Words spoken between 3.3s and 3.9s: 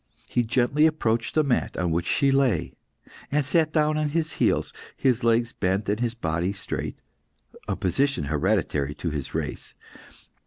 and sat